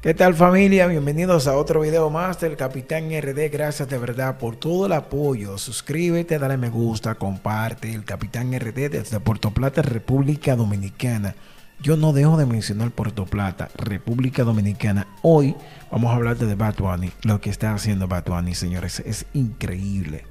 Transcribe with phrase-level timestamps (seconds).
[0.00, 0.86] ¿Qué tal familia?
[0.86, 3.50] Bienvenidos a otro video más del Capitán RD.
[3.50, 5.58] Gracias de verdad por todo el apoyo.
[5.58, 7.92] Suscríbete, dale me gusta, comparte.
[7.92, 11.34] El Capitán RD desde Puerto Plata, República Dominicana.
[11.82, 15.08] Yo no dejo de mencionar Puerto Plata, República Dominicana.
[15.22, 15.56] Hoy
[15.90, 17.10] vamos a hablar de Bad Bunny.
[17.22, 20.26] Lo que está haciendo Bad Bunny, señores, es increíble.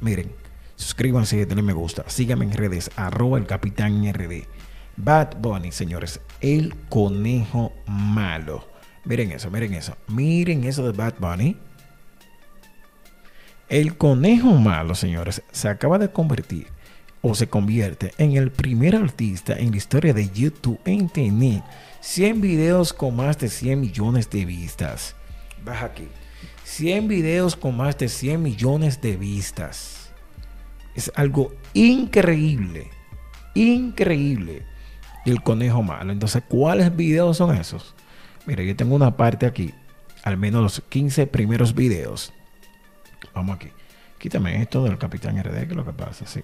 [0.00, 0.32] Miren,
[0.74, 2.02] suscríbanse, denle me gusta.
[2.08, 4.48] Síganme en redes, arroba el Capitán RD.
[4.96, 8.75] Bad Bunny, señores, el conejo malo.
[9.06, 9.96] Miren eso, miren eso.
[10.08, 11.56] Miren eso de Bad Bunny.
[13.68, 16.66] El conejo malo, señores, se acaba de convertir
[17.22, 21.62] o se convierte en el primer artista en la historia de YouTube en tener
[22.00, 25.14] 100 videos con más de 100 millones de vistas.
[25.64, 26.08] Baja aquí.
[26.64, 30.10] 100 videos con más de 100 millones de vistas.
[30.94, 32.90] Es algo increíble.
[33.54, 34.64] Increíble.
[35.24, 36.12] El conejo malo.
[36.12, 37.94] Entonces, ¿cuáles videos son esos?
[38.46, 39.74] Mira, yo tengo una parte aquí,
[40.22, 42.32] al menos los 15 primeros videos.
[43.34, 43.70] Vamos aquí.
[44.18, 46.40] Quítame esto del Capitán RD, que es lo que pasa, sí.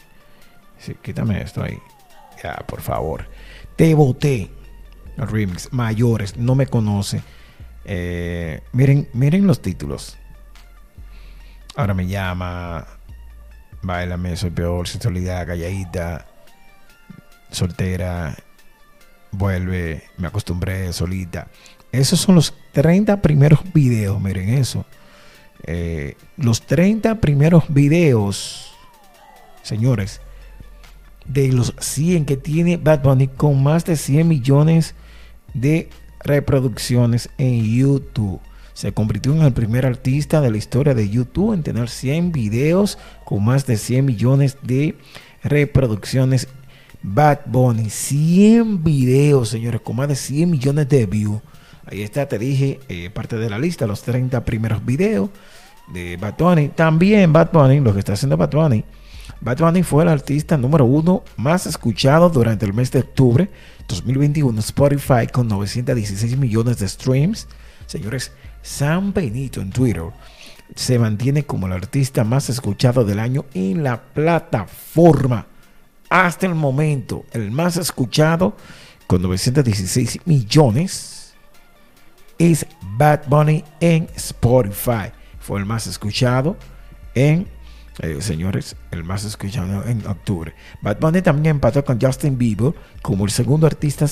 [0.78, 1.78] Sí, quítame esto ahí.
[2.42, 3.26] Ya, por favor.
[3.76, 4.50] Te voté.
[5.16, 7.22] Remix, mayores, no me conoce.
[7.84, 10.18] Eh, miren, miren los títulos.
[11.76, 12.86] Ahora me llama.
[13.82, 16.26] Bailame, soy peor, sensualidad, calladita,
[17.50, 18.36] soltera,
[19.32, 21.48] vuelve, me acostumbré solita.
[21.92, 24.86] Esos son los 30 primeros videos, miren eso.
[25.64, 28.72] Eh, los 30 primeros videos,
[29.62, 30.20] señores,
[31.26, 34.94] de los 100 que tiene Bad Bunny con más de 100 millones
[35.54, 35.90] de
[36.24, 38.40] reproducciones en YouTube.
[38.72, 42.98] Se convirtió en el primer artista de la historia de YouTube en tener 100 videos
[43.24, 44.96] con más de 100 millones de
[45.42, 46.48] reproducciones.
[47.04, 51.42] Bad Bunny, 100 videos, señores, con más de 100 millones de views.
[51.86, 55.30] Ahí está, te dije, eh, parte de la lista, los 30 primeros videos
[55.92, 56.68] de Bad Bunny.
[56.68, 58.84] También Bad Bunny, lo que está haciendo Bad Bunny.
[59.40, 63.50] Bad Bunny fue el artista número uno más escuchado durante el mes de octubre
[63.88, 67.48] 2021 Spotify con 916 millones de streams.
[67.86, 70.04] Señores, San Benito en Twitter
[70.76, 75.46] se mantiene como el artista más escuchado del año en la plataforma.
[76.08, 78.56] Hasta el momento, el más escuchado
[79.06, 81.21] con 916 millones
[82.50, 82.66] es
[82.96, 85.12] Bad Bunny en Spotify.
[85.38, 86.56] Fue el más escuchado
[87.14, 87.46] en,
[88.00, 90.52] eh, señores, el más escuchado en octubre.
[90.80, 94.06] Bad Bunny también empató con Justin Bieber como el segundo artista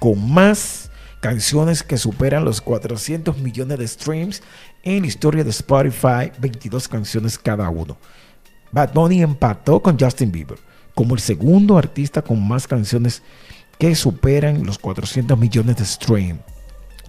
[0.00, 0.90] con más
[1.20, 4.42] canciones que superan los 400 millones de streams
[4.82, 7.96] en la historia de Spotify, 22 canciones cada uno.
[8.72, 10.58] Bad Bunny empató con Justin Bieber
[10.96, 13.22] como el segundo artista con más canciones
[13.78, 16.40] que superan los 400 millones de streams.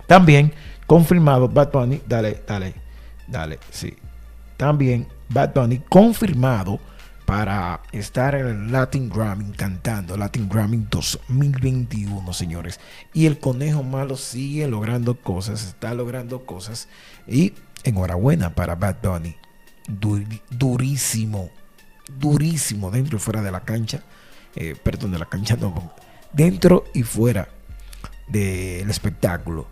[0.09, 0.51] También
[0.87, 2.73] confirmado Bad Bunny, dale, dale,
[3.27, 3.93] dale, sí.
[4.57, 6.79] También Bad Bunny confirmado
[7.27, 12.79] para estar en el Latin Grammy cantando, Latin Grammy 2021, señores.
[13.13, 16.87] Y el conejo malo sigue logrando cosas, está logrando cosas.
[17.27, 17.53] Y
[17.83, 19.35] enhorabuena para Bad Bunny.
[20.49, 21.51] durísimo,
[22.19, 24.01] durísimo dentro y fuera de la cancha.
[24.55, 25.93] Eh, perdón, de la cancha no,
[26.33, 27.47] dentro y fuera
[28.27, 29.67] del espectáculo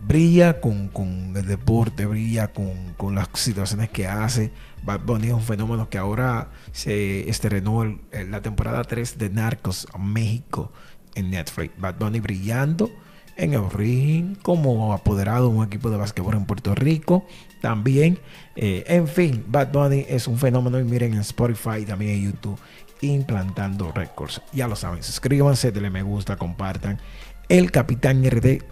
[0.00, 0.90] brilla con,
[1.36, 4.52] el deporte, brilla con, las situaciones que hace.
[4.82, 9.88] Bad Bunny es un fenómeno que ahora se estrenó en la temporada 3 de Narcos
[9.98, 10.72] México
[11.14, 11.72] en Netflix.
[11.78, 12.90] Bad Bunny brillando
[13.36, 17.26] en el ring como apoderado de un equipo de básquetbol en Puerto Rico.
[17.60, 18.18] También,
[18.54, 22.58] eh, en fin, Bad Bunny es un fenómeno y miren en Spotify también en YouTube
[23.00, 24.40] implantando récords.
[24.52, 26.98] Ya lo saben, suscríbanse, denle me gusta, compartan.
[27.48, 28.62] El Capitán RD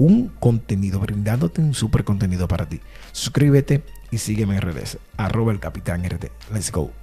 [0.00, 2.80] un contenido, brindándote un super contenido para ti.
[3.12, 4.98] Suscríbete y sígueme en redes.
[5.16, 6.30] Arroba el Capitán RD.
[6.52, 6.99] Let's go.